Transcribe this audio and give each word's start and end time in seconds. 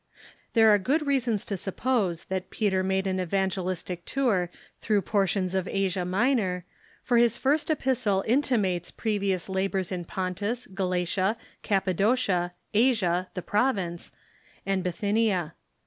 There 0.53 0.71
are 0.73 0.79
good 0.79 1.05
reasons 1.05 1.45
to 1.45 1.55
suppose 1.55 2.23
that 2.23 2.49
Peter 2.49 2.81
made 2.81 3.05
an 3.05 3.19
evangelistic 3.19 4.03
tour 4.03 4.49
through 4.79 5.03
portions 5.03 5.53
of 5.53 5.67
Asia 5.67 6.05
Minor, 6.05 6.65
for 7.03 7.17
his 7.17 7.37
first 7.37 7.69
epistle 7.69 8.23
intimates 8.27 8.89
previous 8.89 9.47
labors 9.47 9.91
in 9.91 10.05
Pontus, 10.05 10.65
Galatia, 10.65 11.37
Cappadocia, 11.61 12.53
Asia 12.73 13.27
(the 13.35 13.43
province), 13.43 14.11
and 14.65 14.83
Bi 14.83 14.89
thynia. 14.89 15.51